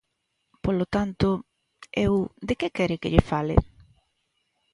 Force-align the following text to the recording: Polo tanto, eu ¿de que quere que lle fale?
Polo 0.63 0.85
tanto, 0.95 1.27
eu 2.05 2.13
¿de 2.47 2.53
que 2.59 2.73
quere 2.77 2.99
que 3.01 3.11
lle 3.13 3.27
fale? 3.31 3.55